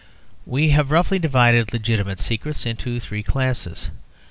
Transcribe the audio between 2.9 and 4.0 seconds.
three classes.